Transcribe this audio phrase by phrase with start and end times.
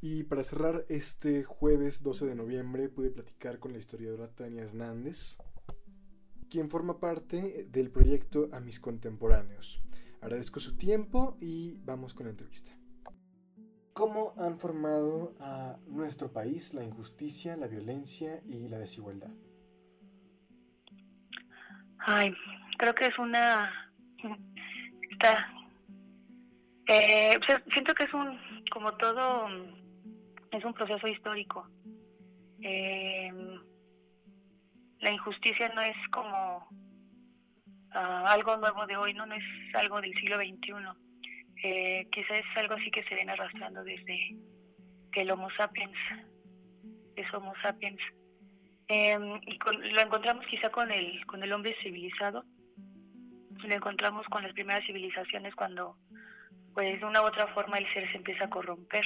[0.00, 5.38] Y para cerrar, este jueves 12 de noviembre pude platicar con la historiadora Tania Hernández,
[6.48, 9.82] quien forma parte del proyecto A mis contemporáneos.
[10.20, 12.72] Agradezco su tiempo y vamos con la entrevista.
[13.92, 19.32] ¿Cómo han formado a nuestro país la injusticia, la violencia y la desigualdad?
[21.98, 22.32] Ay,
[22.78, 23.92] creo que es una...
[25.10, 25.52] Está...
[26.86, 27.38] Eh,
[27.72, 28.38] siento que es un,
[28.70, 29.48] como todo,
[30.50, 31.68] es un proceso histórico.
[32.62, 33.32] Eh,
[35.00, 36.68] la injusticia no es como
[37.92, 39.44] ah, algo nuevo de hoy, no, no es
[39.74, 40.72] algo del siglo XXI
[41.62, 44.36] eh, quizás es algo así que se viene arrastrando desde
[45.10, 45.96] que el Homo sapiens
[47.16, 48.00] es Homo sapiens.
[48.86, 49.58] Em, y
[49.92, 52.44] lo encontramos quizá con el, con el hombre civilizado,
[53.62, 55.96] lo encontramos con las primeras civilizaciones cuando
[56.74, 59.04] pues de una u otra forma el ser se empieza a corromper.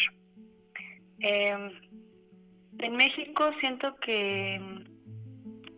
[1.22, 1.70] Em,
[2.78, 4.60] en México siento que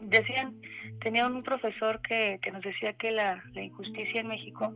[0.01, 0.59] decían,
[1.01, 4.73] tenía un profesor que, que nos decía que la, la injusticia en México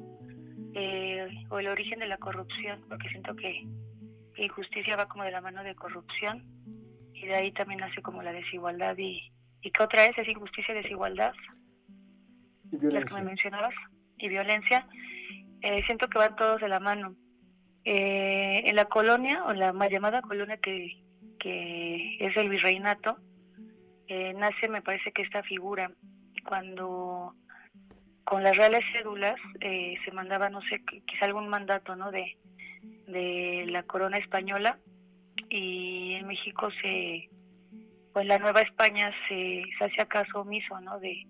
[0.74, 3.66] eh, o el origen de la corrupción, porque siento que
[4.36, 6.44] injusticia va como de la mano de corrupción
[7.14, 10.16] y de ahí también nace como la desigualdad y, y ¿qué otra es?
[10.18, 11.32] Es injusticia y desigualdad.
[12.70, 13.16] Y violencia.
[13.16, 13.74] que me mencionabas.
[14.18, 14.86] Y violencia.
[15.62, 17.16] Eh, siento que van todos de la mano.
[17.90, 21.02] Eh, en la colonia, o la mal llamada colonia que,
[21.38, 23.16] que es el virreinato,
[24.36, 25.90] nace me parece que esta figura
[26.46, 27.34] cuando
[28.24, 32.10] con las reales cédulas eh, se mandaba, no sé, quizá algún mandato, ¿no?
[32.10, 32.36] De,
[33.06, 34.78] de la corona española
[35.48, 37.30] y en México se,
[38.12, 41.00] pues la Nueva España se, se hacía caso omiso, ¿no?
[41.00, 41.26] De,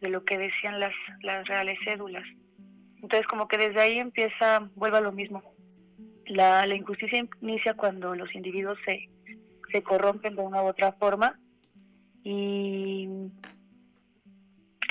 [0.00, 2.24] de lo que decían las, las reales cédulas.
[3.02, 5.42] Entonces como que desde ahí empieza, vuelve a lo mismo.
[6.30, 9.08] La, la injusticia inicia cuando los individuos se,
[9.72, 11.38] se corrompen de una u otra forma
[12.22, 13.08] y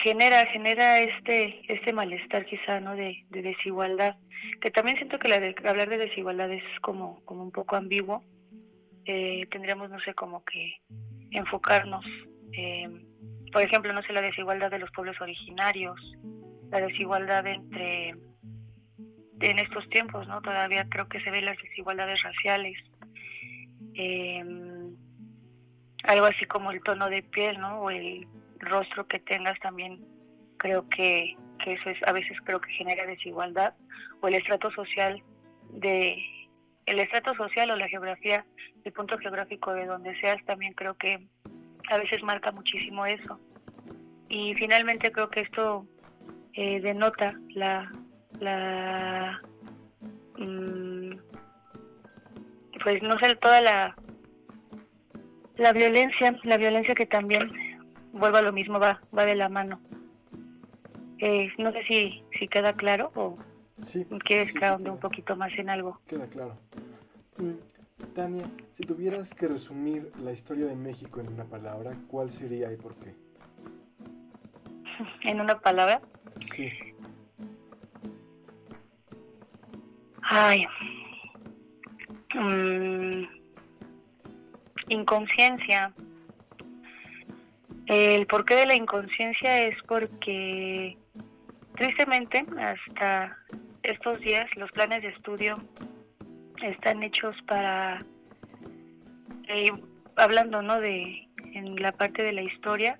[0.01, 4.17] genera genera este este malestar quizá no de, desigualdad
[4.61, 8.23] que también siento que la de, hablar de desigualdad es como como un poco ambiguo.
[9.05, 10.81] Eh, tendríamos no sé como que
[11.31, 12.05] enfocarnos
[12.53, 12.87] eh,
[13.51, 15.99] por ejemplo no sé la desigualdad de los pueblos originarios
[16.69, 18.13] la desigualdad entre
[19.41, 22.77] en estos tiempos no todavía creo que se ven las desigualdades raciales
[23.93, 24.43] eh,
[26.03, 28.27] algo así como el tono de piel no o el
[28.59, 30.05] rostro que tengas también
[30.57, 31.35] creo que,
[31.65, 33.73] eso es a veces creo que genera desigualdad
[34.21, 35.21] o el estrato social
[35.71, 36.17] de
[36.85, 38.45] el estrato social o la geografía
[38.83, 41.27] el punto geográfico de donde seas también creo que
[41.89, 43.39] a veces marca muchísimo eso.
[44.29, 45.85] Y finalmente creo que esto
[46.53, 47.91] eh, denota la
[48.39, 49.41] la
[50.37, 51.11] mm,
[52.83, 53.95] pues no sé toda la
[55.57, 57.51] la violencia la violencia que también
[58.13, 59.79] vuelvo a lo mismo, va, va de la mano.
[61.19, 63.35] Eh, no sé si, si queda claro o
[64.23, 65.99] quieres que un poquito más en algo.
[66.07, 66.53] Queda claro.
[67.37, 72.71] Mm, Tania, si tuvieras que resumir la historia de México en una palabra, ¿cuál sería
[72.71, 73.13] y por qué?
[75.23, 75.99] ¿En una palabra?
[76.39, 76.71] Sí.
[80.23, 80.65] Ay.
[82.35, 83.23] Mm,
[84.89, 85.93] inconsciencia.
[87.87, 90.97] El porqué de la inconsciencia es porque
[91.75, 93.35] tristemente hasta
[93.83, 95.55] estos días los planes de estudio
[96.61, 98.03] están hechos para
[99.47, 99.71] eh,
[100.17, 102.99] hablando no de en la parte de la historia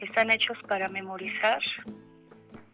[0.00, 1.60] están hechos para memorizar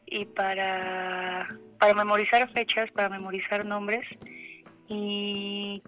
[0.06, 1.46] y para
[1.80, 4.06] para memorizar fechas para memorizar nombres
[4.88, 5.82] y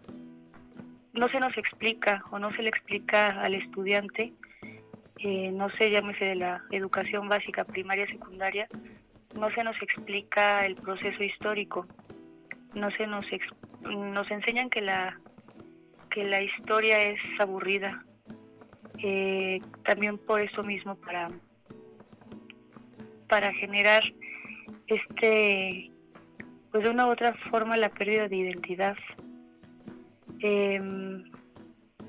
[1.12, 4.32] no se nos explica o no se le explica al estudiante
[5.24, 8.66] eh, no sé, llámese de la educación básica, primaria, secundaria,
[9.38, 11.86] no se nos explica el proceso histórico,
[12.74, 13.24] no se nos
[13.82, 15.20] nos enseñan que la
[16.10, 18.04] que la historia es aburrida,
[18.98, 21.30] eh, también por eso mismo para
[23.28, 24.02] para generar
[24.94, 25.90] este
[26.70, 28.96] pues de una u otra forma la pérdida de identidad.
[30.40, 31.24] Em,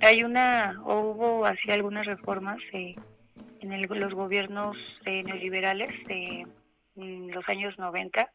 [0.01, 2.93] hay una, o hubo así algunas reformas eh,
[3.61, 6.47] en los gobiernos eh, neoliberales de
[6.95, 8.31] los años 90,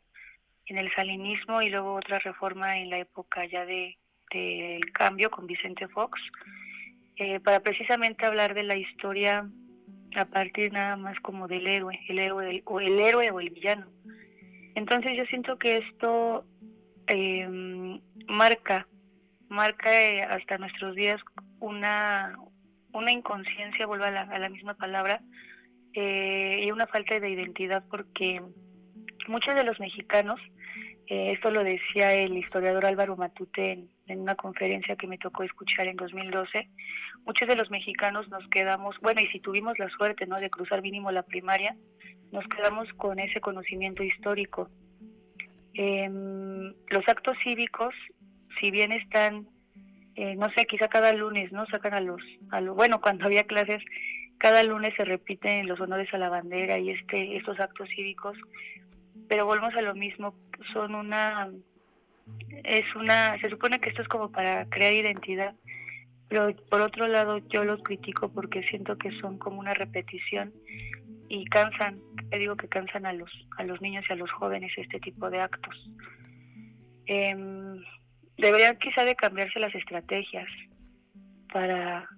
[0.66, 3.96] en el salinismo y luego otra reforma en la época ya de
[4.92, 6.20] cambio con Vicente Fox,
[7.20, 9.50] eh, para precisamente hablar de la historia
[10.14, 13.88] a partir nada más como del héroe, el héroe o el héroe o el villano.
[14.78, 16.44] Entonces yo siento que esto
[17.08, 18.86] em, marca
[19.48, 21.20] marca eh, hasta nuestros días
[21.58, 22.36] una,
[22.92, 25.20] una inconsciencia, vuelvo a la, misma palabra,
[25.94, 28.40] eh, y una falta de identidad porque
[29.26, 30.40] muchos de los mexicanos,
[31.08, 35.42] eh, esto lo decía el historiador Álvaro Matute en, en, una conferencia que me tocó
[35.42, 36.68] escuchar en 2012,
[37.24, 40.38] muchos de los mexicanos nos quedamos, bueno, y si tuvimos la suerte ¿no?
[40.38, 41.74] de cruzar mínimo la primaria,
[42.32, 44.68] nos quedamos con ese conocimiento histórico.
[45.74, 47.94] Em, los actos cívicos,
[48.60, 49.48] si bien están,
[50.16, 51.66] eh, no sé, quizá cada lunes, ¿no?
[51.66, 52.20] Sacan a los,
[52.50, 53.82] a los, bueno, cuando había clases,
[54.38, 58.36] cada lunes se repiten los honores a la bandera y este, estos actos cívicos,
[59.28, 60.34] pero volvemos a lo mismo,
[60.72, 61.50] son una,
[62.64, 65.54] es una, se supone que esto es como para crear identidad,
[66.28, 70.52] pero por otro lado yo los critico porque siento que son como una repetición
[71.28, 74.72] y cansan, te digo que cansan a los, a los niños y a los jóvenes
[74.76, 75.90] este tipo de actos.
[77.06, 77.34] Eh,
[78.36, 80.48] deberían quizá de cambiarse las estrategias
[81.52, 82.08] para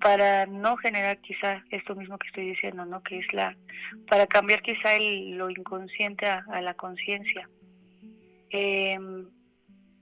[0.00, 3.02] para no generar quizá esto mismo que estoy diciendo, ¿no?
[3.04, 3.56] Que es la
[4.08, 7.48] para cambiar quizá el, lo inconsciente a, la conciencia.
[8.50, 9.28] Em,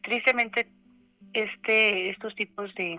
[0.02, 0.70] tristemente
[1.34, 2.98] este estos tipos de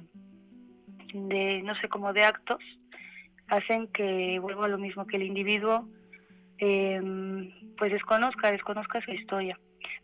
[1.14, 2.64] de no sé como de actos
[3.52, 5.88] hacen que vuelva a lo mismo que el individuo
[6.58, 9.60] em, pues desconozca desconozca su historia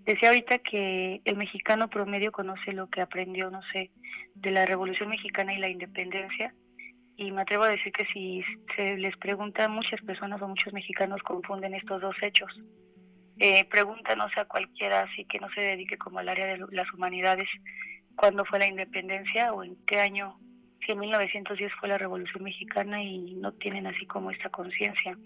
[0.06, 3.92] Decía ahorita que el mexicano promedio conoce lo que aprendió, no sé,
[4.36, 6.54] de la Revolución Mexicana y la independencia.
[7.18, 8.42] Y me atrevo a decir que si
[8.76, 12.50] se les pregunta, muchas personas o muchos mexicanos confunden estos dos hechos.
[13.40, 17.48] Eh, pregúntanos a cualquiera así que no se dedique como al área de las humanidades
[18.16, 20.40] cuándo fue la independencia o en qué año,
[20.86, 25.18] si en 1910 fue la Revolución Mexicana y no tienen así como esta conciencia.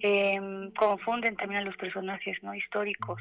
[0.00, 0.40] Eh,
[0.78, 3.20] confunden también a los personajes no históricos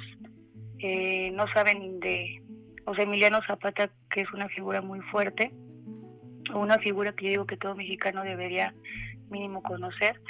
[0.80, 2.42] eh, no saben de
[2.86, 5.52] José Emiliano Zapata, que es una figura muy fuerte,
[6.54, 8.74] o una figura que yo digo que todo mexicano debería
[9.30, 10.22] mínimo conocer.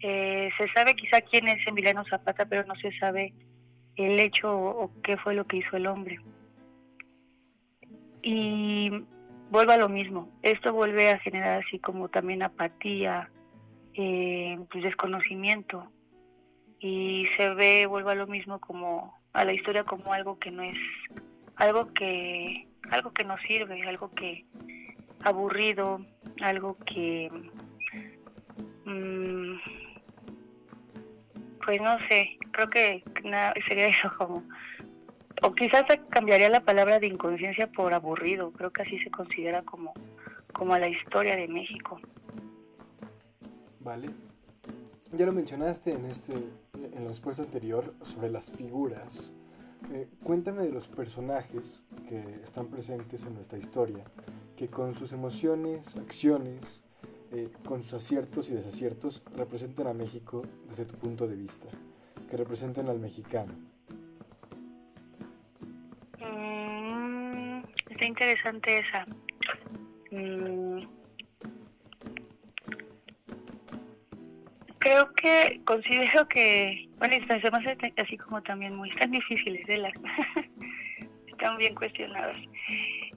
[0.00, 3.32] Eh, se sabe quizá quién es Emiliano Zapata, pero no se sabe
[3.96, 6.20] el hecho o, qué fue lo que hizo el hombre.
[8.22, 8.90] Y
[9.50, 13.30] vuelvo a lo mismo, esto vuelve a generar así como también apatía,
[13.94, 15.90] eh, pues desconocimiento,
[16.78, 20.62] y se ve, vuelvo a lo mismo como a la historia como algo que no
[20.62, 20.78] es
[21.56, 24.44] algo que algo que no sirve algo que
[25.22, 26.04] aburrido
[26.40, 27.30] algo que
[28.86, 29.54] mm,
[31.64, 34.42] pues no sé creo que nada, sería eso como
[35.42, 39.92] o quizás cambiaría la palabra de inconsciencia por aburrido creo que así se considera como
[40.52, 41.98] como la historia de México
[43.80, 44.08] vale
[45.12, 46.34] ya lo mencionaste en este
[46.84, 49.32] en la respuesta anterior sobre las figuras.
[49.92, 54.04] Eh, cuéntame de los personajes que están presentes en nuestra historia,
[54.56, 56.82] que con sus emociones, acciones,
[57.32, 61.68] eh, con sus aciertos y desaciertos representan a México desde tu punto de vista,
[62.28, 63.52] que representan al mexicano.
[68.10, 69.06] Interesante esa.
[70.10, 70.80] Mm,
[74.78, 77.64] creo que considero que, bueno, estas temas
[77.96, 79.92] así como también muy tan difíciles de las
[81.28, 82.36] están bien cuestionados.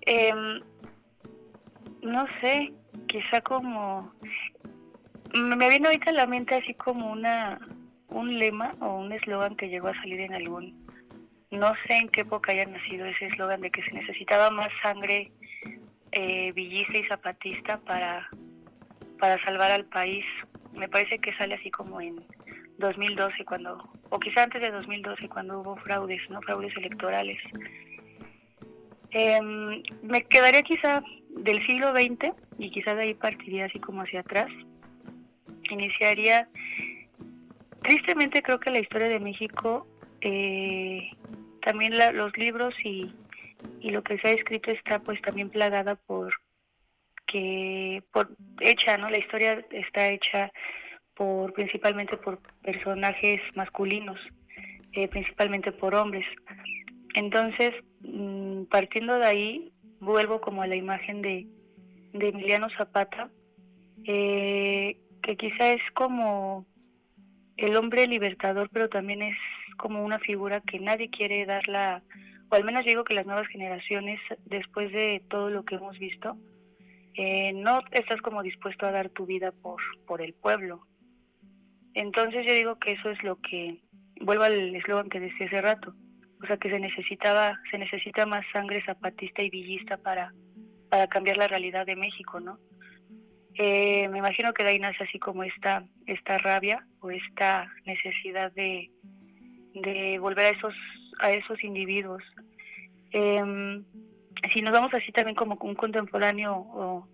[0.05, 0.59] Em,
[2.01, 2.73] no sé,
[3.07, 4.13] quizá como
[5.33, 7.59] me viene ahorita a la mente así como una
[8.09, 10.82] un lema o un eslogan que llegó a salir en algún
[11.53, 15.27] no sé en qué época haya nacido ese eslogan de que se necesitaba más sangre
[16.11, 18.29] eh, villista y zapatista para
[19.19, 20.25] para salvar al país.
[20.73, 22.17] Me parece que sale así como en
[22.77, 23.77] 2012 cuando
[24.09, 27.37] o quizá antes de 2012 cuando hubo fraudes no fraudes electorales.
[29.11, 34.19] Em, me quedaría quizá del siglo XX y quizá de ahí partiría así como hacia
[34.19, 34.51] atrás.
[35.69, 36.49] Iniciaría
[37.81, 39.87] tristemente creo que la historia de México
[40.21, 41.09] eh,
[41.63, 43.13] también los libros y,
[43.79, 46.33] y lo que se ha escrito está pues también plagada por
[47.25, 49.09] que por hecha, ¿no?
[49.09, 50.51] La historia está hecha
[51.15, 54.19] por principalmente por personajes masculinos,
[54.93, 56.25] eh, principalmente por hombres.
[57.15, 61.47] Entonces, mm, partiendo de ahí, vuelvo como a la imagen de,
[62.13, 63.29] de Emiliano Zapata,
[64.05, 66.65] eh, que quizá es como
[67.57, 69.37] el hombre libertador, pero también es
[69.75, 72.03] como una figura que nadie quiere darla,
[72.49, 76.37] o al menos digo que las nuevas generaciones, después de todo lo que hemos visto,
[77.15, 80.85] eh, no estás como dispuesto a dar tu vida por, por el pueblo.
[81.93, 83.81] Entonces yo digo que eso es lo que,
[84.21, 85.93] vuelvo al eslogan que decía hace rato,
[86.41, 90.33] o sea que se necesitaba, se necesita más sangre zapatista y villista para,
[90.89, 92.59] para cambiar la realidad de México, ¿no?
[93.55, 98.51] Eh, me imagino que de ahí nace así como esta, esta rabia o esta necesidad
[98.53, 98.89] de,
[99.73, 100.73] de volver a esos,
[101.19, 102.23] a esos individuos.
[103.11, 103.83] Em,
[104.53, 107.07] si nos vamos así también como un contemporáneo o,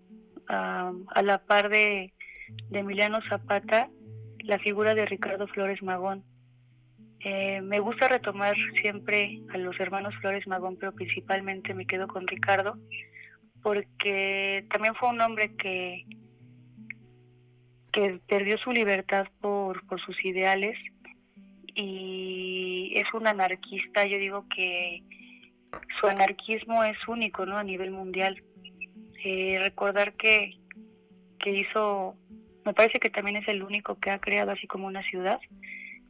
[0.47, 2.11] a la par de,
[2.69, 3.89] de Emiliano Zapata,
[4.39, 6.23] la figura de Ricardo Flores Magón.
[7.19, 12.25] Eh, me gusta retomar siempre a los hermanos Flores Magón, pero principalmente me quedo con
[12.25, 12.77] Ricardo,
[13.61, 16.05] porque también fue un hombre que,
[17.91, 20.77] que perdió su libertad por, por sus ideales
[21.81, 25.01] y es un anarquista, yo digo que
[25.99, 27.57] su anarquismo es único ¿no?
[27.57, 28.43] a nivel mundial.
[29.23, 30.57] Eh, recordar que,
[31.39, 32.15] que hizo,
[32.65, 35.39] me parece que también es el único que ha creado así como una ciudad,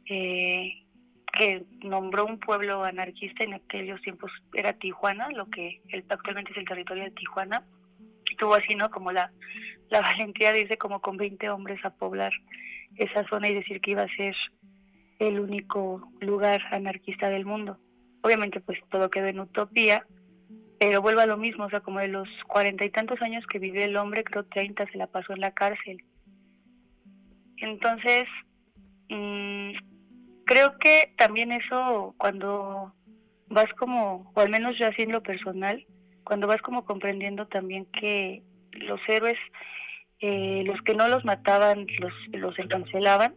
[0.06, 0.86] eh,
[1.32, 6.64] que nombró un pueblo anarquista en aquellos tiempos era Tijuana, lo que actualmente es el
[6.64, 7.64] territorio de Tijuana.
[8.38, 8.90] Tuvo así, ¿no?
[8.90, 9.30] Como la,
[9.88, 12.32] la valentía dice como con 20 hombres a poblar
[12.96, 14.34] esa zona y decir que iba a ser
[15.20, 17.78] el único lugar anarquista del mundo.
[18.22, 20.06] Obviamente pues todo quedó en utopía,
[20.78, 23.58] pero vuelvo a lo mismo, o sea, como de los cuarenta y tantos años que
[23.58, 26.02] vivió el hombre, creo treinta se la pasó en la cárcel.
[27.58, 28.24] Entonces,
[29.10, 29.72] mmm,
[30.46, 32.94] creo que también eso cuando
[33.48, 35.86] vas como, o al menos yo haciendo personal,
[36.24, 39.38] cuando vas como comprendiendo también que los héroes,
[40.20, 43.34] eh, los que no los mataban, los, los encancelaban,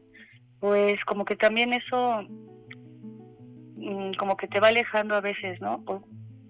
[0.63, 2.23] pues como que también eso
[3.75, 5.83] mm, como que te va alejando a veces, ¿no?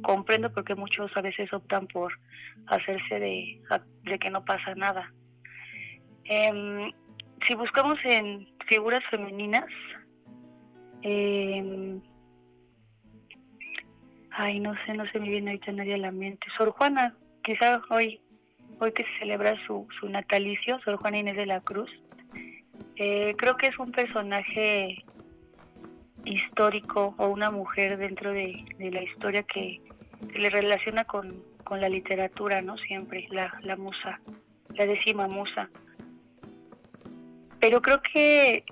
[0.04, 2.14] comprendo porque muchos a veces optan por
[2.68, 3.60] hacerse de,
[4.04, 5.12] de que no pasa nada.
[6.26, 6.92] Eh,
[7.48, 9.66] si buscamos en figuras femeninas,
[11.02, 11.98] eh,
[14.30, 16.46] ay, no sé, no se me viene ahorita nadie a la mente.
[16.56, 18.22] Sor Juana, quizá hoy,
[18.80, 21.90] hoy que se celebra su, su natalicio, Sor Juana Inés de la Cruz.
[22.96, 25.04] Eh, creo que es un personaje
[26.26, 29.82] histórico o una mujer dentro de, la historia que
[30.32, 32.78] se le relaciona con, con, la literatura, ¿no?
[32.78, 34.20] Siempre, la, la musa,
[34.76, 35.70] la décima musa.
[37.60, 38.64] Pero creo que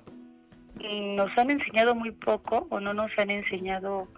[0.80, 4.08] nos han enseñado muy poco o no nos han enseñado,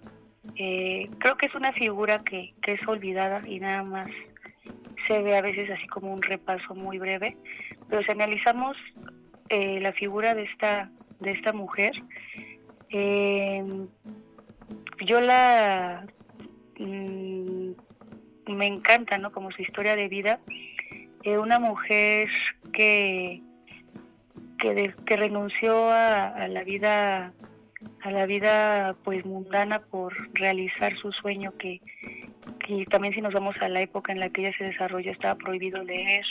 [0.56, 4.08] eh, creo que es una figura que, que es olvidada y nada más
[5.06, 7.36] se ve a veces así como un repaso muy breve,
[7.88, 8.76] pero si analizamos
[9.48, 11.92] eh, la figura de esta, de esta mujer,
[12.90, 13.62] eh,
[15.04, 16.06] yo la
[16.78, 17.70] mm,
[18.56, 19.32] me encanta, ¿no?
[19.32, 20.40] Como su historia de vida,
[21.24, 22.28] una mujer
[22.72, 23.42] que
[25.04, 27.32] que, renunció a, la vida
[28.02, 31.80] a la vida pues mundana por realizar su sueño que,
[32.90, 35.82] también si nos vamos a la época en la que ella se desarrolló estaba prohibido
[35.82, 36.24] leer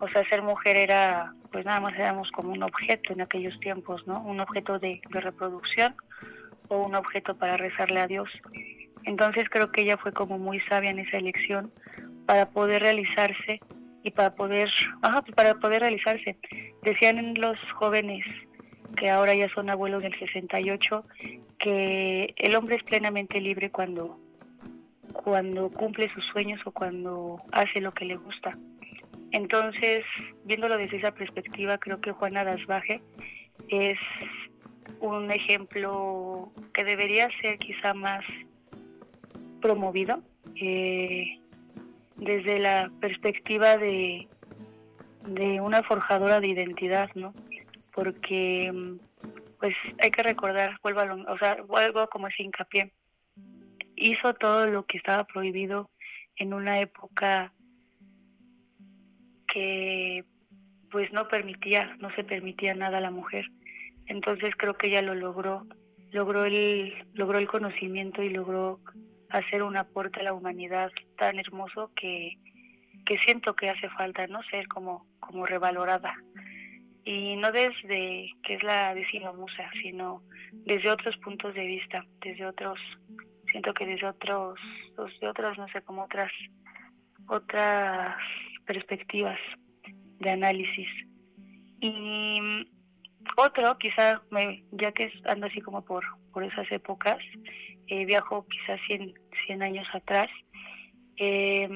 [0.00, 4.06] o sea ser mujer era pues nada más éramos como un objeto en aquellos tiempos
[4.06, 5.94] no un objeto de, reproducción
[6.68, 8.30] o un objeto para rezarle a Dios
[9.04, 11.70] entonces creo que ella fue como muy sabia en esa elección
[12.26, 13.60] para poder realizarse
[14.02, 14.70] y para poder,
[15.02, 16.38] ajá, pues para poder realizarse.
[16.82, 18.24] Decían los jóvenes
[18.96, 21.04] que ahora ya son abuelos del 68
[21.58, 24.18] que el hombre es plenamente libre cuando
[25.12, 28.56] cuando cumple sus sueños o cuando hace lo que le gusta.
[29.32, 30.04] Entonces,
[30.44, 33.02] viéndolo desde esa perspectiva, creo que Juana Dasbaje
[33.68, 33.98] es
[35.00, 38.24] un ejemplo que debería ser quizá más
[39.60, 40.22] promovido.
[40.56, 41.40] Eh,
[42.20, 44.28] desde la perspectiva de,
[45.26, 47.32] de una forjadora de identidad, ¿no?
[47.94, 48.70] Porque
[49.58, 52.92] pues hay que recordar, vuelvo a o sea, vuelvo como ese hincapié,
[53.96, 55.90] hizo todo lo que estaba prohibido
[56.36, 57.52] en una época
[59.52, 60.24] que
[60.90, 63.46] pues no permitía, no se permitía nada a la mujer.
[64.06, 65.66] Entonces creo que ella lo logró,
[66.10, 68.80] logró el, logró el conocimiento y logró
[69.28, 72.36] hacer un aporte a la humanidad tan hermoso que,
[73.04, 74.42] que siento que hace falta, ¿no?
[74.50, 76.16] Ser como, como revalorada.
[77.04, 82.44] Y no desde que es la décima musa, sino desde otros puntos de vista, desde
[82.44, 82.78] otros,
[83.46, 84.58] siento que desde otros,
[84.96, 86.32] desde otros, no sé, como otras,
[87.28, 88.16] otras
[88.70, 89.40] perspectivas
[90.20, 90.88] de análisis.
[91.80, 92.40] Y
[93.36, 97.18] otro, quizá, me, ya que ando así como por, por esas épocas,
[97.88, 99.14] eh, viajo quizás 100,
[99.46, 100.28] 100 años atrás.
[101.16, 101.68] Eh,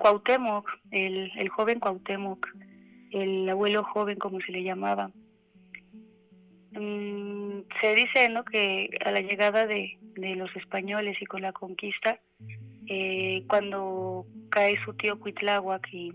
[0.00, 2.48] Cuauhtémoc, el, el joven Cuauhtémoc,
[3.12, 5.12] el abuelo joven como se le llamaba,
[6.72, 8.44] mm, se dice ¿no?
[8.44, 12.20] que a la llegada de, los españoles y con la conquista,
[12.88, 16.12] eh, cuando cae su tío Cuitláhuac y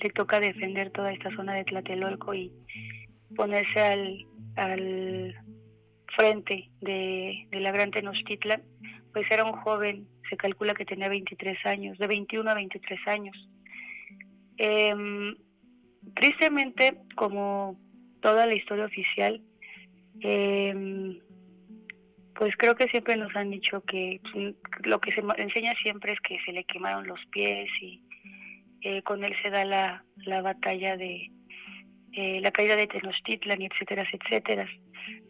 [0.00, 2.52] le toca defender toda esta zona de Tlatelolco y
[3.34, 5.34] ponerse al, al
[6.16, 8.62] frente de, la Gran Tenochtitlan,
[9.12, 13.48] pues era un joven, se calcula que tenía 23 años, de 21 a 23 años.
[14.56, 15.36] Em,
[16.14, 17.78] tristemente, como
[18.20, 19.42] toda la historia oficial,
[20.20, 21.18] em,
[22.34, 24.20] pues creo que siempre nos han dicho que
[24.84, 28.02] lo que se enseña siempre es que se le quemaron los pies y
[28.82, 31.30] eh, con él se da la, la batalla de
[32.12, 34.68] eh, la caída de Tenochtitlan, etcétera, etcétera.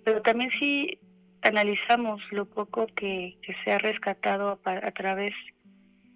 [0.05, 0.99] Pero también si
[1.43, 5.33] analizamos lo poco que, se ha rescatado a, través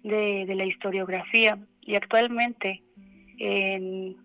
[0.03, 2.83] de, de, la historiografía y actualmente
[3.37, 4.17] en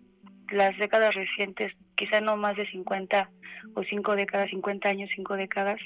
[0.51, 3.29] las décadas recientes, quizá no más de 50
[3.75, 5.79] o 5 décadas, 50 años, 5 décadas,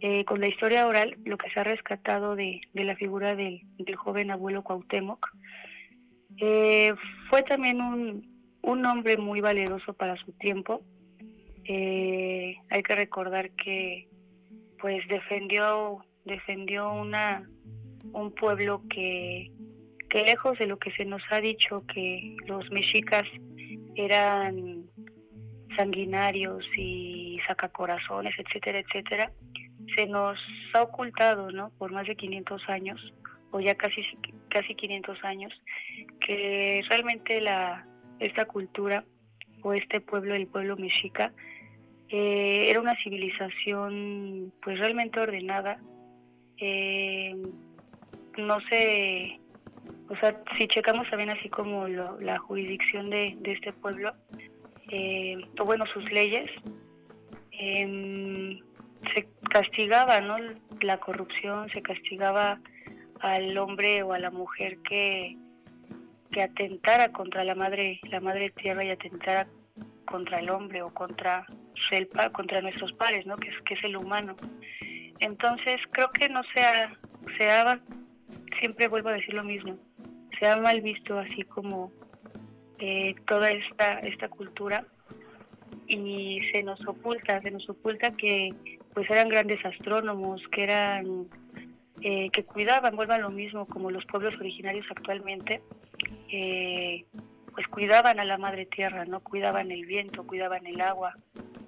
[0.00, 3.62] eh, con la historia oral, lo que se ha rescatado de, de la figura del,
[3.78, 5.26] del, joven abuelo Cuauhtémoc,
[6.38, 6.94] eh,
[7.30, 10.82] fue también un, un hombre muy valeroso para su tiempo.
[11.64, 14.08] Eh, hay que recordar que
[14.78, 17.48] pues defendió defendió una
[18.12, 19.50] un pueblo que
[20.08, 23.24] que lejos de lo que se nos ha dicho que los mexicas
[23.96, 24.84] eran
[25.76, 29.32] sanguinarios y sacacorazones, etcétera, etcétera,
[29.94, 30.38] se nos
[30.74, 31.70] ha ocultado, ¿no?
[31.78, 33.14] Por más de 500 años
[33.50, 34.02] o ya casi
[34.56, 35.52] casi 500 años
[36.18, 37.86] que realmente la
[38.18, 39.04] esta cultura
[39.62, 41.32] o este pueblo, el pueblo mexica,
[42.08, 45.78] eh, era una civilización pues realmente ordenada.
[46.58, 47.34] Eh,
[48.38, 49.40] no sé,
[50.08, 54.14] o sea, si checamos también así como la jurisdicción de, este pueblo,
[54.90, 56.50] eh, o bueno, sus leyes,
[57.50, 58.58] em,
[59.14, 60.36] se castigaba, ¿no?
[60.80, 62.60] La corrupción, se castigaba
[63.20, 65.36] al hombre o a la mujer que,
[66.30, 69.46] que atentara contra la madre, la madre tierra y atentara
[70.04, 71.46] contra el hombre o contra
[71.90, 73.36] el, contra nuestros pares, ¿no?
[73.36, 74.36] Que es, que es el humano.
[75.18, 76.96] Entonces creo que no se ha,
[77.38, 77.80] se ha,
[78.58, 79.78] siempre vuelvo a decir lo mismo,
[80.38, 81.92] se ha mal visto así como
[82.78, 84.86] eh, toda esta, esta cultura
[85.86, 88.54] y se nos oculta, se nos oculta que
[88.92, 91.26] pues eran grandes astrónomos, que eran,
[92.02, 95.62] eh, que cuidaban, vuelvan lo mismo como los pueblos originarios actualmente,
[96.30, 97.04] eh,
[97.52, 99.20] pues cuidaban a la madre tierra, ¿no?
[99.20, 101.14] Cuidaban el viento, cuidaban el agua,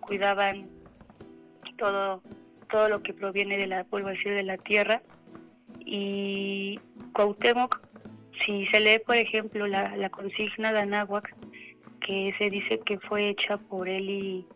[0.00, 0.68] cuidaban
[1.78, 2.22] todo,
[2.70, 5.02] todo lo que proviene de la, vuelvo de la tierra.
[5.80, 6.78] Y
[7.14, 7.80] Cuauhtémoc,
[8.44, 11.34] si se lee, por ejemplo, la, la consigna de Anáhuac,
[12.00, 14.46] que se dice que fue hecha por él y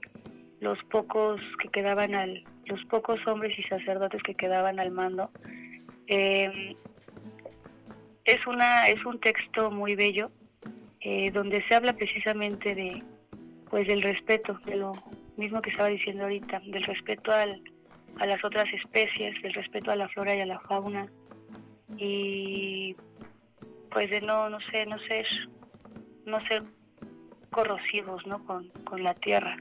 [0.60, 5.30] los pocos que quedaban al, los pocos hombres y sacerdotes que quedaban al mando,
[6.06, 6.76] eh,
[8.24, 10.26] es, una, es un texto muy bello
[11.00, 13.02] eh, donde se habla precisamente de
[13.70, 14.92] pues del respeto, de lo
[15.36, 17.62] mismo que estaba diciendo ahorita, del respeto al,
[18.18, 21.06] a las otras especies, del respeto a la flora y a la fauna.
[21.96, 22.94] Y
[23.90, 25.26] pues de no no sé no ser
[26.24, 26.62] no ser
[27.50, 29.56] corrosivos no con, con la tierra.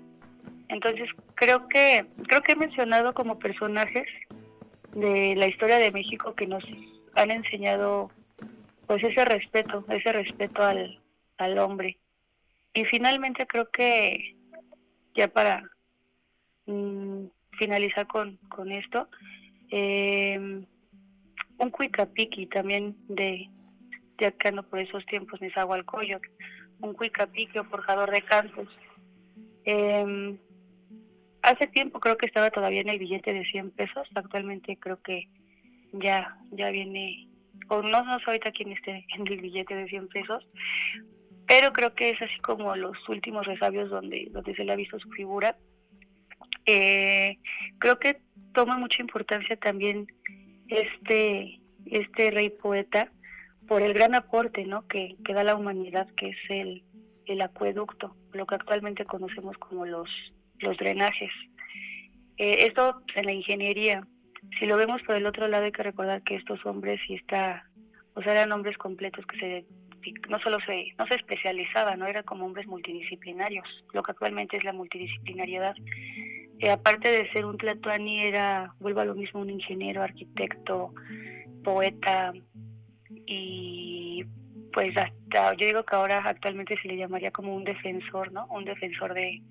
[0.68, 4.08] Entonces creo que creo que he mencionado como personajes
[4.94, 6.64] de la historia de México que nos
[7.16, 8.12] han enseñado
[8.88, 11.00] pues ese respeto, ese respeto al,
[11.38, 11.98] al hombre.
[12.74, 14.36] Y finalmente creo que
[15.16, 15.70] ya para
[16.66, 17.26] mm,
[17.58, 19.08] finalizar con, con esto,
[19.72, 20.38] eh,
[21.58, 23.50] un cuicapiqui también de,
[24.18, 26.28] de acá no por esos tiempos, Nezahualcóyotl,
[26.80, 28.68] un cuicapiqui o forjador de cantos.
[29.66, 30.38] Eh,
[31.44, 35.28] hace tiempo creo que estaba todavía en el billete de 100 pesos, actualmente creo que
[35.94, 37.28] ya, ya viene
[37.68, 40.46] o no, no sé ahorita quién esté en el billete de 100 pesos,
[41.48, 45.00] pero creo que es así como los últimos resabios donde, donde se le ha visto
[45.00, 45.58] su figura.
[46.66, 47.40] Eh,
[47.80, 48.22] creo que
[48.54, 50.08] toma mucha importancia también
[50.68, 53.12] este, este rey poeta
[53.68, 54.88] por el gran aporte ¿no?
[54.88, 56.84] que, que da la humanidad, que es el,
[57.26, 60.10] el acueducto, lo que actualmente conocemos como los,
[60.62, 61.32] los drenajes.
[62.38, 64.08] Eh, esto en la ingeniería,
[64.60, 67.68] si lo vemos por el otro lado hay que recordar que estos hombres y está,
[68.16, 69.66] o sea, eran hombres completos que se
[70.30, 74.64] no solo se no se especializaban, no eran como hombres multidisciplinarios, lo que actualmente es
[74.64, 75.76] la multidisciplinariedad.
[76.60, 80.94] Eh, aparte de ser un tlatoani era, vuelvo a lo mismo, un ingeniero, arquitecto,
[81.64, 82.34] poeta
[83.28, 84.26] y
[84.74, 88.48] pues hasta yo digo que ahora actualmente se le llamaría como un defensor, ¿no?
[88.48, 89.42] Un defensor de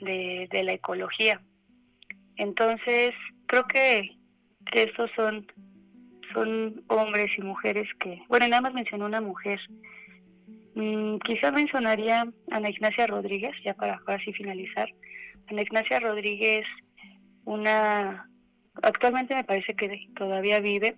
[0.00, 1.40] de, la ecología.
[2.36, 3.14] Entonces,
[3.46, 4.16] creo que,
[4.70, 5.46] que estos son,
[6.32, 9.60] son hombres y mujeres que, bueno, nada más mencionó una mujer.
[10.74, 14.88] Mm, quizá mencionaría a Ana Ignacia Rodríguez, ya para así finalizar.
[15.48, 16.66] Ana Ignacia Rodríguez,
[17.44, 18.28] una,
[18.82, 20.96] actualmente me parece que todavía vive,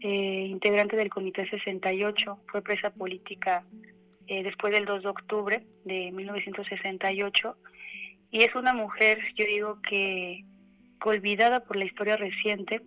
[0.00, 3.64] eh, integrante del Comité 68, fue presa política
[4.26, 7.56] eh, después del 2 de octubre de 1968,
[8.30, 10.44] y es una mujer, yo digo que
[11.04, 12.82] olvidada por la historia reciente,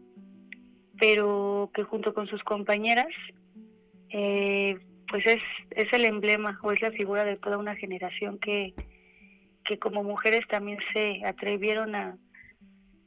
[0.99, 3.07] pero que junto con sus compañeras,
[4.09, 4.77] eh,
[5.09, 8.73] pues es, es el emblema o es la figura de toda una generación que,
[9.63, 12.17] que como mujeres también se atrevieron a,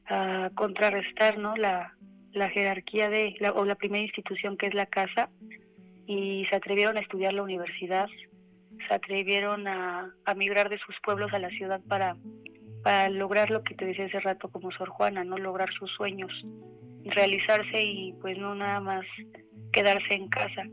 [0.06, 1.56] a contrarrestar ¿no?
[1.56, 1.94] la,
[2.32, 5.30] la jerarquía de, la, o la primera institución que es la casa,
[6.06, 8.08] y se atrevieron a estudiar la universidad,
[8.86, 12.16] se atrevieron a, migrar de sus pueblos a la ciudad para
[13.10, 16.32] lograr lo que te decía hace rato como Sor Juana, no lograr sus sueños,
[17.04, 19.04] realizarse y pues no nada más
[19.72, 20.64] quedarse en casa.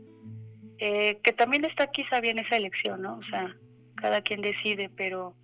[0.78, 3.18] Eh, que también está quizá bien esa elección, ¿no?
[3.18, 3.54] O sea,
[3.96, 5.34] cada quien decide, pero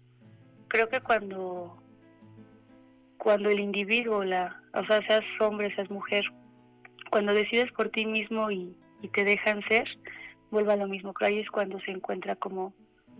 [0.68, 1.76] creo que cuando
[3.16, 6.24] cuando el individuo, la, o sea, seas hombre, seas mujer,
[7.10, 8.74] cuando decides por ti mismo y
[9.12, 9.86] te dejan ser,
[10.50, 11.14] vuelve a lo mismo.
[11.20, 12.74] Ahí es cuando se encuentra como,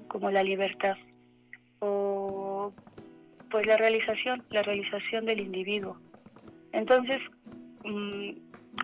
[0.09, 0.97] como la libertad.
[1.81, 2.73] O
[3.51, 5.99] pues la realización, la realización del individuo.
[6.73, 7.19] Entonces,
[7.85, 8.31] mm,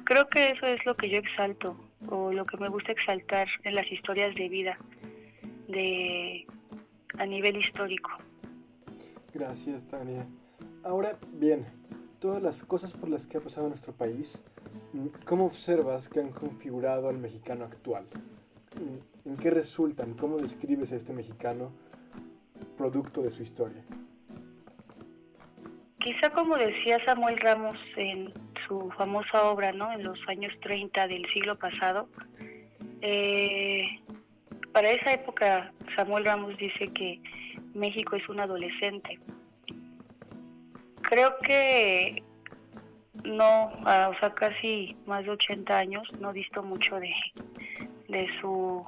[0.04, 1.78] creo que eso es lo que yo exalto
[2.08, 4.76] o lo que me gusta exaltar en las historias de vida
[5.68, 6.46] de
[7.18, 8.10] a nivel histórico.
[9.32, 10.26] Gracias, Tania.
[10.84, 11.66] Ahora, bien,
[12.18, 14.40] todas las cosas por las que ha pasado nuestro país,
[14.92, 18.06] mm, ¿cómo observas que han configurado al mexicano actual?
[19.24, 20.14] ¿En qué resultan?
[20.14, 21.72] ¿Cómo describes a este mexicano
[22.76, 23.82] producto de su historia?
[25.98, 28.30] Quizá como decía Samuel Ramos en
[28.68, 29.92] su famosa obra, ¿no?
[29.92, 32.08] En los años 30 del siglo pasado,
[33.00, 34.00] eh,
[34.72, 37.20] para esa época Samuel Ramos dice que
[37.74, 39.18] México es un adolescente.
[41.02, 42.22] Creo que
[43.24, 47.10] no, o sea, casi más de 80 años, no visto mucho de,
[48.08, 48.84] de su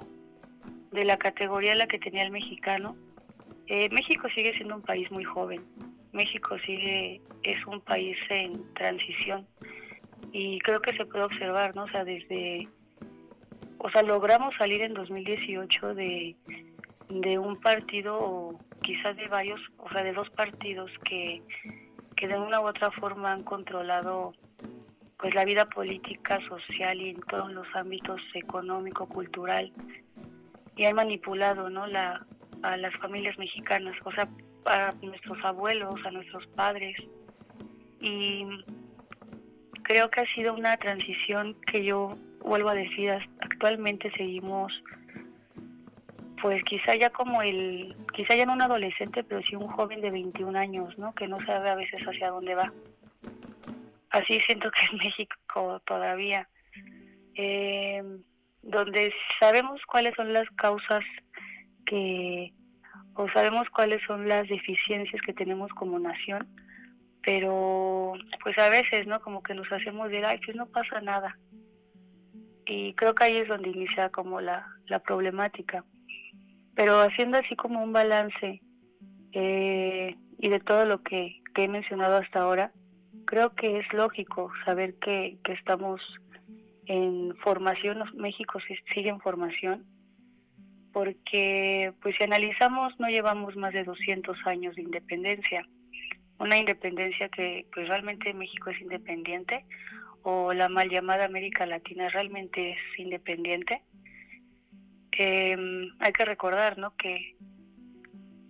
[0.92, 2.96] de la categoría la que tenía el mexicano.
[3.66, 5.62] Eh, México sigue siendo un país muy joven,
[6.12, 9.46] México sigue, es un país en transición
[10.32, 11.84] y creo que se puede observar, ¿no?
[11.84, 12.68] O sea, desde,
[13.78, 16.36] o sea, logramos salir en 2018 de,
[17.10, 21.42] de un partido o quizás de varios, o sea, de dos partidos que,
[22.16, 24.32] que de una u otra forma han controlado
[25.18, 29.72] pues la vida política, social y en todos los ámbitos económico, cultural
[30.76, 31.86] y han manipulado, ¿no?
[31.86, 32.24] La,
[32.62, 34.28] a las familias mexicanas, o sea,
[34.66, 36.96] a nuestros abuelos, a nuestros padres.
[38.00, 38.46] Y
[39.82, 44.72] creo que ha sido una transición que yo vuelvo a decir, actualmente seguimos,
[46.40, 50.12] pues quizá ya como el, quizá ya no un adolescente, pero sí un joven de
[50.12, 51.12] 21 años, ¿no?
[51.12, 52.72] Que no sabe a veces hacia dónde va.
[54.18, 56.48] Así siento que en México todavía,
[57.34, 58.02] eh,
[58.62, 61.04] donde sabemos cuáles son las causas
[61.84, 62.52] que
[63.14, 66.48] o sabemos cuáles son las deficiencias que tenemos como nación,
[67.22, 69.20] pero pues a veces, ¿no?
[69.20, 71.36] Como que nos hacemos de, ay, pues no pasa nada.
[72.64, 75.84] Y creo que ahí es donde inicia como la, la problemática.
[76.76, 78.62] Pero haciendo así como un balance
[79.32, 82.70] eh, y de todo lo que, he mencionado hasta ahora,
[83.28, 86.00] creo que es lógico saber que, que estamos
[86.86, 88.58] en formación, México
[88.94, 89.84] sigue en formación,
[90.94, 95.68] porque pues si analizamos no llevamos más de 200 años de independencia,
[96.38, 99.66] una independencia que pues realmente México es independiente
[100.22, 103.82] o la mal llamada América Latina realmente es independiente.
[105.12, 106.96] Em, hay que recordar, ¿no?
[106.96, 107.36] Que,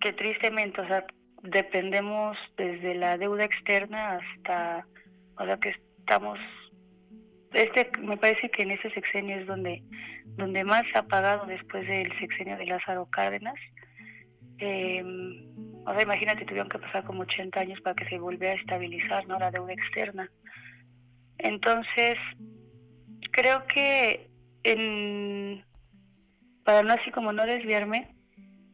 [0.00, 1.04] que tristemente, o sea,
[1.42, 4.87] dependemos desde la deuda externa hasta,
[5.37, 6.38] o sea, que estamos,
[7.53, 9.83] este, me parece que en ese sexenio es donde
[10.38, 13.57] donde más se ha pagado después del sexenio de Lázaro Cárdenas.
[14.59, 15.03] Eh,
[15.85, 19.27] o sea, imagínate, tuvieron que pasar como 80 años para que se volviera a estabilizar
[19.27, 19.38] ¿no?
[19.38, 20.31] la deuda externa.
[21.38, 22.16] Entonces,
[23.33, 24.31] creo que
[24.62, 25.64] en,
[26.64, 28.14] para no así como no desviarme,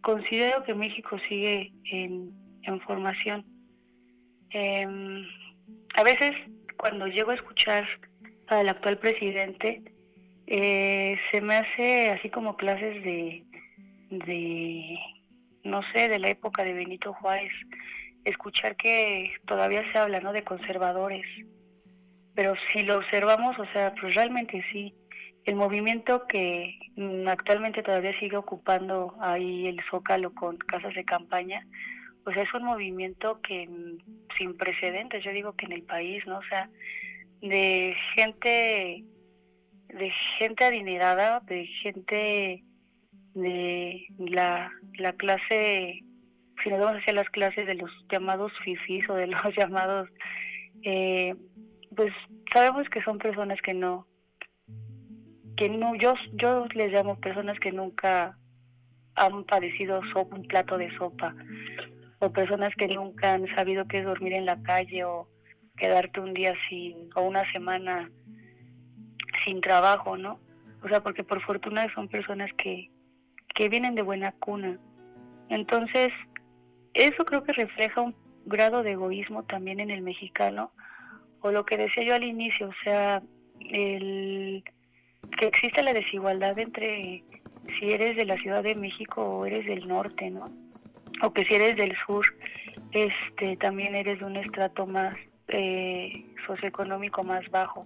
[0.02, 3.44] considero que México sigue en, en formación.
[4.50, 5.26] Em,
[5.96, 6.32] a veces
[6.76, 7.86] cuando llego a escuchar
[8.48, 9.82] al actual presidente,
[10.46, 13.44] eh, se me hace así como clases de,
[14.10, 14.98] de,
[15.62, 17.52] no sé, de la época de Benito Juárez,
[18.24, 20.32] escuchar que todavía se habla, ¿no?
[20.32, 21.26] De conservadores.
[22.34, 24.94] Pero si lo observamos, o sea, pues realmente sí.
[25.44, 26.78] El movimiento que
[27.26, 31.66] actualmente todavía sigue ocupando ahí el Zócalo con casas de campaña,
[32.24, 33.68] pues es un movimiento que
[34.36, 36.38] sin precedentes, yo digo que en el país, ¿no?
[36.38, 36.70] O sea,
[37.40, 39.04] de gente
[39.88, 42.64] de gente adinerada, de gente
[43.34, 46.02] de la, la clase,
[46.62, 50.08] si nos vamos hacia las clases de los llamados fifis o de los llamados,
[50.82, 51.34] eh,
[51.94, 52.12] pues
[52.52, 54.06] sabemos que son personas que no,
[55.56, 58.36] que no, yo, yo les llamo personas que nunca
[59.14, 61.36] han padecido sopa, un plato de sopa,
[62.24, 65.28] o personas que nunca han sabido qué es dormir en la calle o
[65.76, 68.10] quedarte un día sin, o una semana
[69.44, 70.40] sin trabajo, ¿no?
[70.82, 72.90] O sea, porque por fortuna son personas que,
[73.54, 74.78] que vienen de buena cuna.
[75.48, 76.12] Entonces,
[76.94, 78.14] eso creo que refleja un
[78.46, 80.72] grado de egoísmo también en el mexicano,
[81.40, 83.22] o lo que decía yo al inicio, o sea,
[83.60, 84.64] el
[85.38, 87.24] que existe la desigualdad entre
[87.78, 90.63] si eres de la Ciudad de México o eres del norte, ¿no?
[91.22, 92.24] O que si eres del sur,
[92.92, 95.14] este, también eres de un estrato más
[95.48, 97.84] eh, socioeconómico más bajo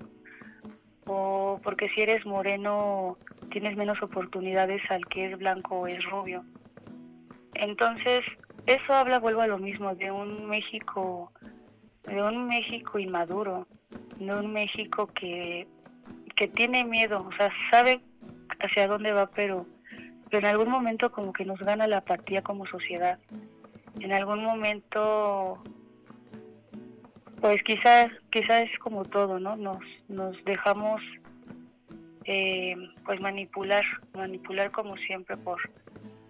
[1.09, 3.17] o porque si eres moreno
[3.51, 6.45] tienes menos oportunidades al que es blanco o es rubio.
[7.55, 8.25] Entonces,
[8.67, 11.33] eso habla, vuelvo a lo mismo, de un México,
[12.05, 13.67] de un México inmaduro,
[14.19, 15.67] de un México que,
[16.37, 18.01] que tiene miedo, o sea, sabe
[18.61, 19.67] hacia dónde va, pero,
[20.31, 23.19] pero en algún momento como que nos gana la apatía como sociedad.
[24.01, 25.62] En algún momento
[27.41, 29.57] pues quizás quizás es como todo, ¿no?
[29.57, 31.01] Nos nos dejamos
[32.25, 35.59] eh, pues manipular, manipular como siempre por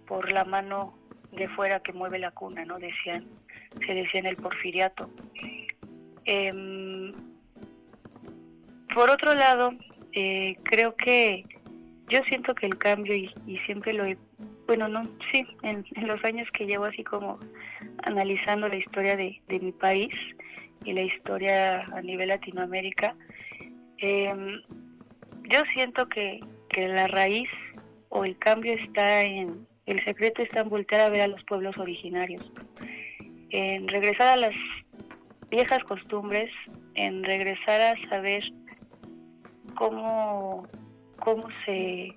[0.06, 0.94] por la mano
[1.32, 2.78] de fuera que mueve la cuna, ¿no?
[2.78, 3.26] Decían,
[3.86, 5.10] se decía en el porfiriato.
[6.24, 7.12] Em,
[8.94, 9.70] por otro lado,
[10.12, 11.44] eh, creo que
[12.08, 14.16] yo siento que el cambio, y, siempre lo he,
[14.66, 17.36] bueno, no, sí, en, los años que llevo así como
[18.04, 20.14] analizando la historia de, de mi país,
[20.84, 23.14] y la historia a nivel Latinoamérica,
[23.98, 24.62] em,
[25.50, 27.48] yo siento que, que la raíz
[28.08, 31.78] o el cambio está en, el secreto está en voltear a ver a los pueblos
[31.78, 32.52] originarios,
[33.50, 34.54] en regresar a las
[35.50, 36.50] viejas costumbres,
[36.94, 38.42] en regresar a saber
[39.74, 40.66] cómo,
[41.18, 42.14] cómo se,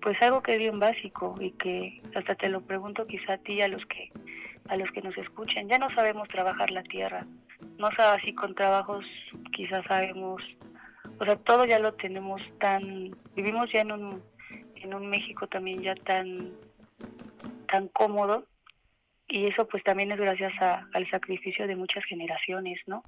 [0.00, 3.60] pues algo que es bien básico y que hasta te lo pregunto quizá a ti
[3.60, 4.10] a los que,
[4.68, 7.26] a los que nos escuchen, ya no sabemos trabajar la tierra,
[7.78, 9.04] no sé si con trabajos
[9.52, 10.42] quizás sabemos,
[11.18, 14.22] o sea, todo ya lo tenemos tan, vivimos ya en un,
[14.76, 16.52] en un México también ya tan,
[17.68, 18.46] tan cómodo
[19.26, 23.02] y eso pues también es gracias al sacrificio de muchas generaciones, ¿no?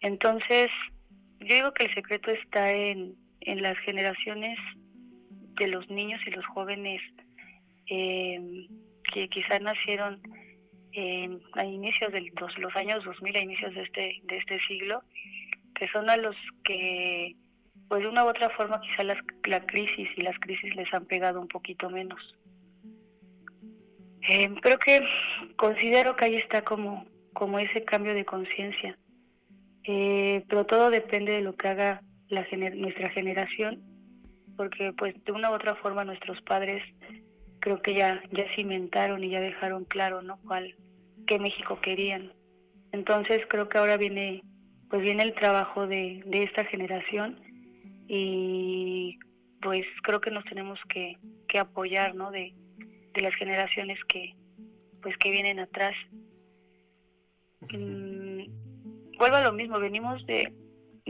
[0.00, 0.68] Entonces,
[1.40, 4.58] yo digo que el secreto está en, en las generaciones
[5.58, 7.00] de los niños y los jóvenes
[7.90, 8.68] eh,
[9.12, 10.20] que quizás nacieron
[11.54, 15.02] a inicios de los, años 2000, a inicios de este, de este siglo,
[15.74, 17.36] que son a los que,
[17.88, 21.06] pues de una u otra forma, quizá las, la crisis y las crisis les han
[21.06, 22.20] pegado un poquito menos.
[24.28, 25.06] Eh, creo que
[25.56, 28.98] considero que ahí está como, como ese cambio de conciencia,
[29.84, 33.82] eh, pero todo depende de lo que haga la nuestra generación,
[34.56, 36.82] porque pues de una u otra forma nuestros padres
[37.60, 40.74] creo que ya ya cimentaron y ya dejaron claro no cuál
[41.26, 42.32] qué México querían.
[42.92, 44.42] Entonces creo que ahora viene
[44.90, 47.40] pues viene el trabajo de, de esta generación
[48.08, 49.18] y
[49.60, 52.54] pues creo que nos tenemos que, que apoyar no de,
[53.12, 54.34] de, las que
[55.02, 55.94] pues que vienen atrás.
[57.70, 58.44] Mm,
[59.18, 60.52] vuelvo a lo mismo venimos de,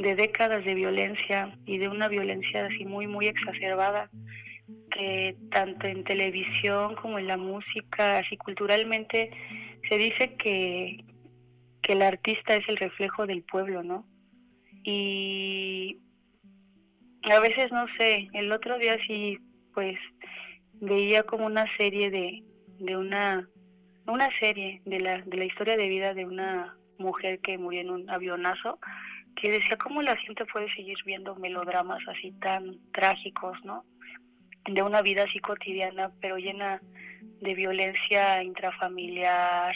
[0.02, 4.08] de décadas de violencia y de una violencia así muy muy exacerbada
[4.90, 9.30] que tanto en televisión como en la música, así culturalmente,
[9.88, 11.04] se dice que,
[11.82, 14.06] que el artista es el reflejo del pueblo, ¿no?
[14.84, 15.98] Y
[17.30, 19.38] a veces, no sé, el otro día sí,
[19.74, 19.96] pues,
[20.80, 22.42] veía como una serie de,
[22.78, 23.48] de una,
[24.06, 27.90] una serie de la, de la historia de vida de una mujer que murió en
[27.90, 28.78] un avionazo,
[29.40, 33.84] que decía cómo la gente puede seguir viendo melodramas así tan trágicos, ¿no?
[34.74, 36.80] de una vida así cotidiana, pero llena
[37.40, 39.74] de violencia intrafamiliar,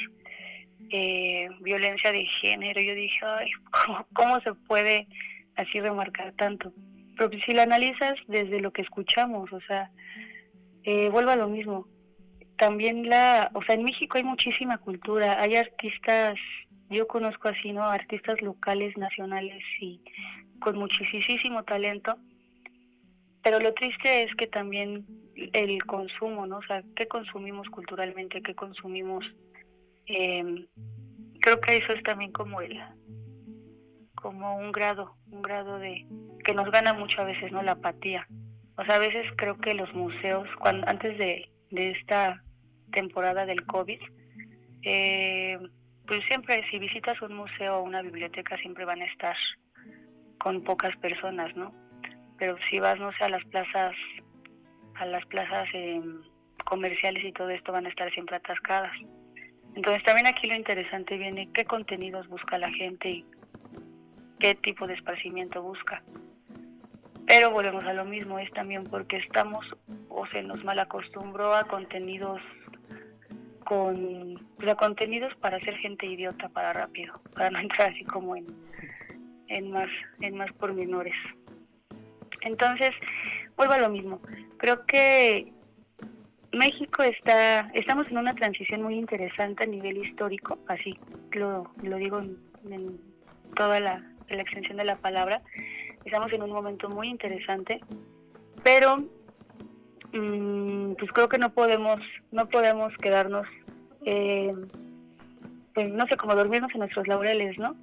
[0.91, 2.81] eh, violencia de género.
[2.81, 3.51] Yo dije, ay,
[4.13, 5.07] ¿cómo, se puede
[5.57, 6.73] así remarcar tanto?
[7.17, 9.91] Pero si lo analizas desde lo que escuchamos, o sea,
[10.85, 11.87] eh, vuelvo a lo mismo.
[12.57, 16.37] también la, o sea, en México hay muchísima cultura, hay artistas,
[16.93, 17.85] yo conozco así, ¿no?
[17.85, 20.01] Artistas locales, nacionales y
[20.61, 22.17] con muchísimo talento,
[23.43, 25.07] pero lo triste es que también
[25.53, 26.59] el consumo, ¿no?
[26.59, 28.43] O sea, ¿qué consumimos culturalmente?
[28.43, 29.25] ¿Qué consumimos?
[30.07, 30.67] Eh,
[31.41, 32.81] creo que eso es también como el
[34.15, 36.07] como un grado, un grado de
[36.45, 37.63] que nos gana mucho a veces, ¿no?
[37.63, 38.29] La apatía.
[38.77, 42.41] O sea, a veces creo que los museos, cuando antes de, de esta
[42.93, 44.01] temporada del COVID,
[44.83, 45.59] eh,
[46.13, 49.35] pues siempre si visitas un museo o una biblioteca siempre van a estar
[50.37, 51.73] con pocas personas, ¿no?
[52.37, 53.95] Pero si vas, no sé, a las plazas,
[54.97, 56.03] a las plazas eh,
[56.67, 58.93] comerciales y todo esto van a estar siempre atascadas.
[59.75, 63.27] Entonces también aquí lo interesante viene qué contenidos busca la gente y
[64.39, 66.03] qué tipo de esparcimiento busca.
[67.27, 69.65] Pero volvemos a lo mismo, es también porque estamos
[70.11, 72.43] o se nos mal acostumbró a contenidos
[73.65, 74.35] con
[74.79, 78.47] contenidos para ser gente idiota para rápido, para no entrar así como en,
[79.49, 79.89] en más
[80.21, 81.15] en más pormenores.
[82.43, 82.91] Entonces,
[83.57, 84.21] vuelvo a lo mismo.
[84.59, 85.53] Creo que
[86.53, 90.97] México está, estamos en una transición muy interesante a nivel histórico, así
[91.33, 93.01] lo, lo digo en,
[93.57, 95.43] toda la, extensión de la palabra.
[96.05, 97.81] Estamos en un momento muy interesante,
[98.63, 99.05] pero
[100.13, 103.47] pues creo que no podemos, no podemos quedarnos,
[104.05, 104.53] eh,
[105.75, 107.75] pues, no sé, como dormirnos en nuestros laureles, ¿no?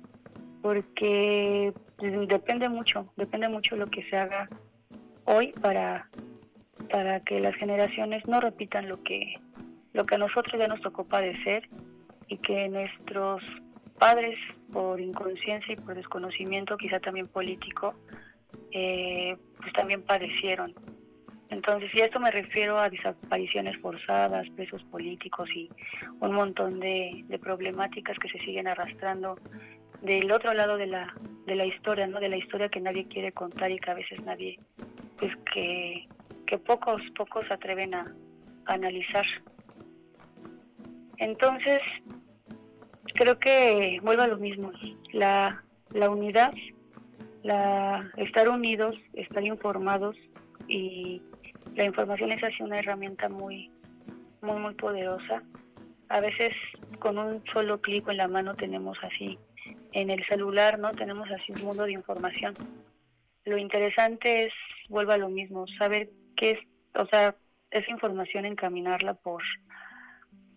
[0.62, 4.48] Porque pues, depende mucho, depende mucho lo que se haga
[5.26, 6.08] hoy para
[6.88, 9.36] para que las generaciones no repitan lo que,
[9.94, 11.68] lo que a nosotros ya nos tocó padecer
[12.28, 13.44] y que nuestros
[14.00, 14.38] padres,
[14.72, 17.96] por inconsciencia y por desconocimiento, quizá también político,
[18.72, 20.74] eh, pues también padecieron.
[21.50, 25.68] Entonces, y a esto me refiero a desapariciones forzadas, presos políticos y
[26.20, 29.36] un montón de, de, problemáticas que se siguen arrastrando
[30.02, 31.14] del otro lado de la,
[31.46, 32.20] de la historia, ¿no?
[32.20, 34.58] De la historia que nadie quiere contar y que a veces nadie,
[35.18, 36.06] pues que
[36.50, 38.12] que pocos, pocos atreven a,
[38.66, 39.26] analizar.
[41.18, 41.80] Entonces,
[43.14, 44.72] creo que vuelvo a lo mismo,
[45.12, 46.54] la, la unidad,
[47.44, 50.16] la, estar unidos, estar informados
[50.68, 51.22] y
[51.80, 53.72] la información es así una herramienta muy,
[54.42, 55.42] muy, muy poderosa.
[56.10, 56.54] A veces
[57.00, 59.40] con un solo clic en la mano tenemos así,
[59.94, 60.92] en el celular, ¿no?
[60.92, 62.54] Tenemos así un mundo de información.
[63.46, 64.54] Lo interesante es,
[64.90, 66.60] vuelvo a lo mismo, saber que es,
[66.96, 67.34] o sea,
[67.72, 69.42] esa información encaminarla por,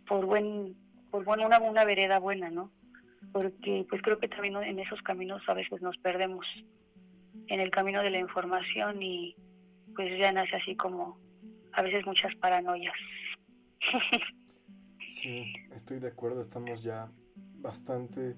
[0.08, 0.74] por buen,
[1.12, 2.72] por bueno, una, una vereda buena, ¿no?
[3.32, 6.44] Porque pues creo que también en esos caminos a veces nos perdemos
[7.46, 9.36] en el camino de la información y
[9.94, 11.18] pues ya nace así como
[11.72, 12.94] a veces muchas paranoias.
[15.08, 17.10] sí, estoy de acuerdo, estamos ya
[17.56, 18.36] bastante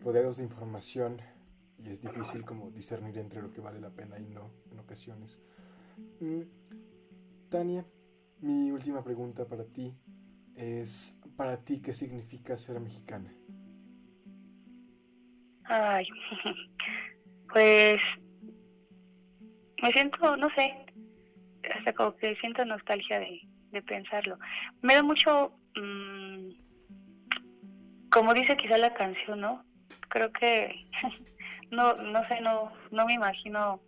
[0.00, 1.20] rodeados de información
[1.78, 5.38] y es difícil como discernir entre lo que vale la pena y no en ocasiones.
[6.20, 6.42] Mm,
[7.48, 7.84] Tania,
[8.40, 9.94] mi última pregunta para ti
[10.54, 13.34] es, ¿para ti qué significa ser mexicana?
[15.64, 16.06] Ay,
[17.52, 18.00] pues
[19.82, 20.74] me siento, no sé,
[21.74, 23.40] hasta como que siento nostalgia de,
[23.82, 24.38] pensarlo.
[24.80, 26.48] Me da mucho, mm,
[28.10, 29.62] como dice quizá la canción, ¿no?
[30.08, 30.86] Creo que,
[31.70, 33.82] no, no sé, no, no me imagino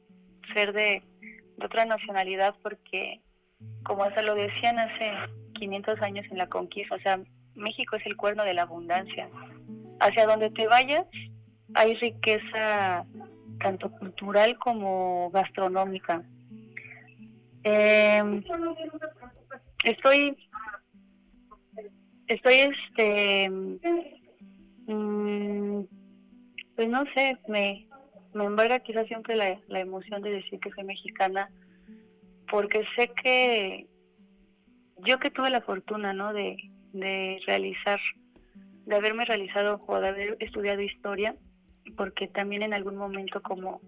[0.53, 1.03] ser de
[1.63, 3.23] otra nacionalidad porque
[3.83, 5.11] como hasta lo decían hace
[5.55, 7.19] 500 años en la conquista, o sea,
[7.55, 9.31] México es el cuerno de la abundancia.
[10.01, 11.07] Hacia donde te vayas
[11.75, 13.05] hay riqueza
[13.59, 16.23] tanto cultural como gastronómica.
[17.65, 18.43] Eh,
[19.85, 20.37] estoy,
[22.27, 23.51] estoy, este,
[24.87, 25.81] mm,
[26.77, 27.89] pues no sé, me,
[28.35, 31.51] me embarga quizás siempre la, la emoción de decir que soy mexicana
[32.51, 33.87] porque sé que
[35.05, 36.33] yo que tuve la fortuna, ¿no?
[36.33, 36.57] De,
[36.93, 38.01] de realizar,
[38.87, 41.37] de haberme realizado o de haber estudiado historia,
[41.97, 43.81] porque también en algún momento como,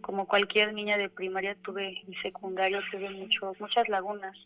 [0.00, 4.36] como cualquier niña de primaria tuve y secundario tuve muchos, muchas lagunas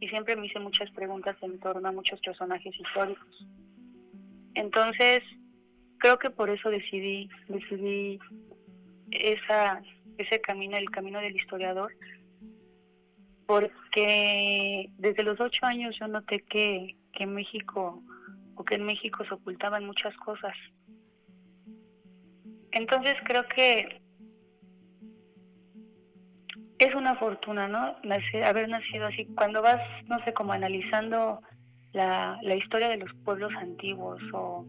[0.00, 3.46] y siempre me hice muchas preguntas en torno a muchos personajes históricos.
[4.54, 5.22] Entonces,
[5.98, 8.18] creo que por eso decidí, decidí
[9.10, 9.82] esa,
[10.18, 11.92] ese camino, el camino del historiador,
[13.46, 18.02] porque desde los ocho años yo noté que, que México
[18.54, 20.54] o que en México se ocultaban muchas cosas.
[22.72, 24.00] Entonces creo que
[26.78, 27.96] es una fortuna, ¿no?
[28.44, 29.26] haber nacido así.
[29.34, 31.40] Cuando vas, no sé, como analizando
[31.92, 34.64] la, la historia de los pueblos antiguos o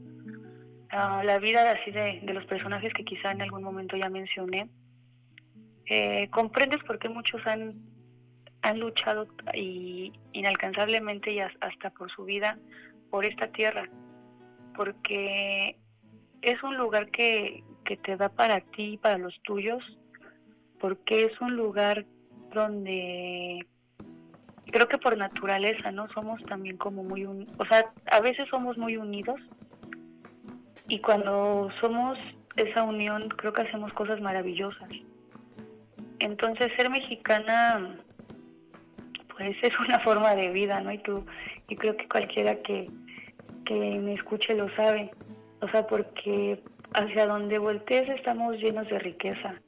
[0.89, 4.69] ah, la vida así de, de, los personajes que quizá en algún momento ya mencioné,
[5.85, 7.75] eh, comprendes por qué muchos han,
[8.61, 12.57] han luchado y inalcanzablemente y hasta por su vida
[13.09, 13.89] por esta tierra,
[14.75, 15.77] porque
[16.41, 19.83] es un lugar que, que te da para ti y para los tuyos,
[20.79, 22.05] porque es un lugar
[22.53, 23.65] donde
[24.71, 26.07] creo que por naturaleza, ¿no?
[26.09, 29.39] Somos también como muy, un, o sea, a veces somos muy unidos
[30.87, 32.19] y cuando somos
[32.55, 34.89] esa unión creo que hacemos cosas maravillosas.
[36.19, 37.95] Entonces ser mexicana
[39.39, 40.91] pues es una forma de vida, ¿no?
[40.91, 41.25] Y tú,
[41.67, 42.89] y creo que cualquiera que,
[43.65, 45.11] que me escuche lo sabe.
[45.61, 46.61] O sea, porque
[46.93, 49.61] hacia donde voltees estamos llenos de riqueza.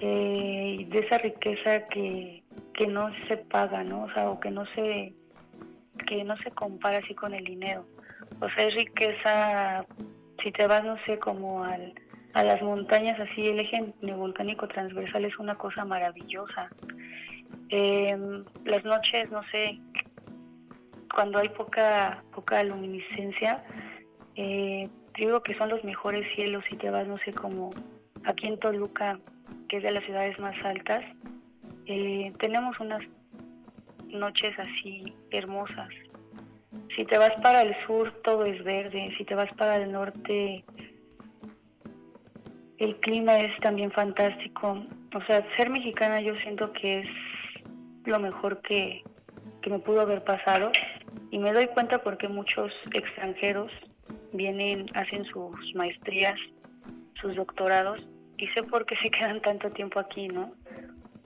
[0.00, 4.04] Eh, de esa riqueza que, que no se paga, ¿no?
[4.04, 5.14] O sea, o que no se
[6.06, 7.84] que no se compara así con el dinero.
[8.40, 9.84] O sea, es riqueza,
[10.42, 11.94] si te vas, no sé, como al,
[12.34, 16.68] a las montañas, así el eje volcánico transversal es una cosa maravillosa.
[17.68, 18.16] Eh,
[18.64, 19.78] las noches, no sé,
[21.14, 23.62] cuando hay poca, poca luminiscencia,
[24.36, 24.88] eh,
[25.26, 27.70] digo que son los mejores cielos si te vas, no sé, como
[28.24, 29.18] aquí en Toluca,
[29.68, 31.04] que es de las ciudades más altas,
[31.86, 33.02] eh, tenemos unas
[34.08, 35.88] noches así hermosas.
[36.96, 40.64] Si te vas para el sur todo es verde, si te vas para el norte
[42.78, 44.82] el clima es también fantástico.
[45.14, 47.08] O sea, ser mexicana yo siento que es
[48.06, 49.02] lo mejor que,
[49.60, 50.72] que me pudo haber pasado
[51.30, 53.70] y me doy cuenta porque muchos extranjeros
[54.32, 56.38] vienen, hacen sus maestrías,
[57.20, 58.00] sus doctorados
[58.36, 60.52] y sé por qué se quedan tanto tiempo aquí, ¿no?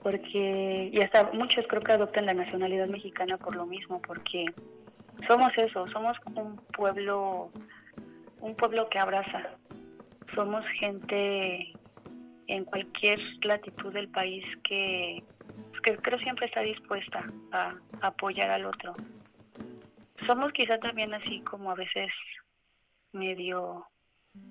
[0.05, 4.45] porque y hasta muchos creo que adoptan la nacionalidad mexicana por lo mismo, porque
[5.27, 7.49] somos eso, somos un pueblo,
[8.39, 9.49] un pueblo que abraza,
[10.35, 11.73] somos gente
[12.45, 15.23] en cualquier latitud del país que,
[15.81, 18.93] que creo siempre está dispuesta a, a apoyar al otro.
[20.27, 22.11] Somos quizá también así como a veces
[23.15, 23.87] medio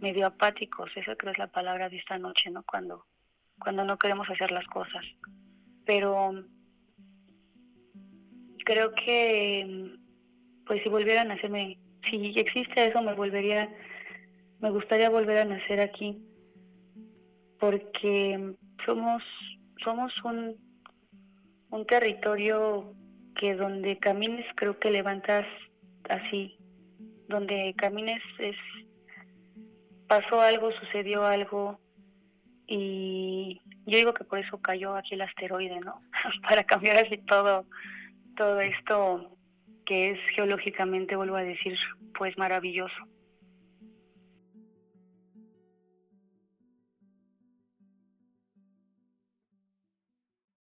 [0.00, 2.62] medio apáticos, esa creo es la palabra de esta noche, ¿no?
[2.64, 3.06] Cuando
[3.58, 5.04] cuando no queremos hacer las cosas
[5.84, 6.44] pero
[8.64, 9.94] creo que
[10.66, 13.68] pues si volviera a nacerme, si existe eso me volvería,
[14.60, 16.22] me gustaría volver a nacer aquí,
[17.58, 18.54] porque
[18.86, 19.22] somos,
[19.82, 20.56] somos un,
[21.70, 22.94] un territorio
[23.36, 25.46] que donde camines creo que levantas
[26.08, 26.56] así,
[27.28, 28.56] donde camines es
[30.06, 31.80] pasó algo, sucedió algo
[32.66, 36.00] y yo digo que por eso cayó aquí el asteroide, ¿no?
[36.42, 37.66] Para cambiar así todo,
[38.36, 39.30] todo esto
[39.84, 41.76] que es geológicamente, vuelvo a decir,
[42.16, 42.94] pues maravilloso.